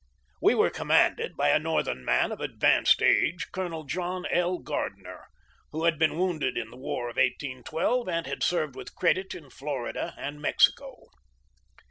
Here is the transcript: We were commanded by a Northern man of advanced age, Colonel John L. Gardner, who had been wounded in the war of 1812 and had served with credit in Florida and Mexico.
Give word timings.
We 0.41 0.55
were 0.55 0.71
commanded 0.71 1.37
by 1.37 1.49
a 1.49 1.59
Northern 1.59 2.03
man 2.03 2.31
of 2.31 2.41
advanced 2.41 3.03
age, 3.03 3.49
Colonel 3.51 3.83
John 3.83 4.25
L. 4.31 4.57
Gardner, 4.57 5.27
who 5.71 5.83
had 5.83 5.99
been 5.99 6.17
wounded 6.17 6.57
in 6.57 6.71
the 6.71 6.75
war 6.75 7.03
of 7.07 7.17
1812 7.17 8.09
and 8.09 8.25
had 8.25 8.41
served 8.41 8.73
with 8.75 8.95
credit 8.95 9.35
in 9.35 9.51
Florida 9.51 10.15
and 10.17 10.41
Mexico. 10.41 11.03